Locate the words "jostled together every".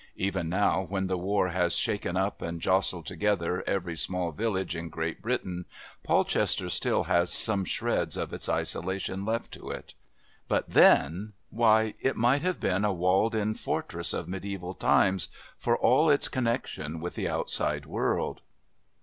2.59-3.95